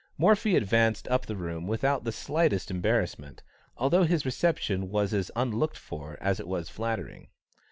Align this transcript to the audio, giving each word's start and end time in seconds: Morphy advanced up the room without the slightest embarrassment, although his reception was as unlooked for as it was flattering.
Morphy 0.17 0.55
advanced 0.55 1.07
up 1.09 1.27
the 1.27 1.35
room 1.35 1.67
without 1.67 2.05
the 2.05 2.11
slightest 2.11 2.71
embarrassment, 2.71 3.43
although 3.77 4.01
his 4.01 4.25
reception 4.25 4.89
was 4.89 5.13
as 5.13 5.29
unlooked 5.35 5.77
for 5.77 6.17
as 6.19 6.39
it 6.39 6.47
was 6.47 6.69
flattering. 6.69 7.27